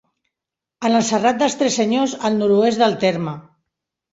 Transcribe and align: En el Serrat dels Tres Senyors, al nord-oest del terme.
En 0.89 0.95
el 0.99 1.03
Serrat 1.09 1.37
dels 1.43 1.57
Tres 1.59 1.77
Senyors, 1.81 2.15
al 2.31 2.41
nord-oest 2.41 2.85
del 2.85 2.99
terme. 3.05 3.37